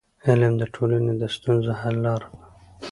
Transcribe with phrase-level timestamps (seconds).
[0.25, 2.37] علم د ټولنې د ستونزو حل ته لار ده.